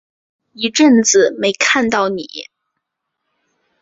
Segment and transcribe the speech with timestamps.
[0.53, 2.49] 一阵子没看到妳